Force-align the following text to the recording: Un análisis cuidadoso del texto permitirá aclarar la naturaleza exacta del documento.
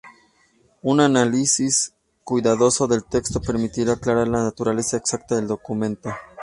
Un 0.81 0.99
análisis 0.99 1.93
cuidadoso 2.23 2.87
del 2.87 3.03
texto 3.05 3.39
permitirá 3.39 3.93
aclarar 3.93 4.29
la 4.29 4.41
naturaleza 4.41 4.97
exacta 4.97 5.35
del 5.35 5.45
documento. 5.47 6.09